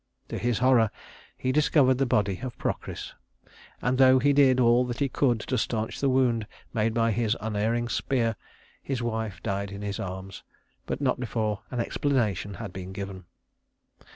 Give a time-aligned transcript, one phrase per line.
[0.29, 0.89] To his horror
[1.37, 3.13] he discovered the body of Procris;
[3.83, 7.37] and though he did all that he could to stanch the wound made by his
[7.39, 8.35] unerring spear,
[8.81, 10.41] his wife died in his arms
[10.87, 13.25] but not before an explanation had been given.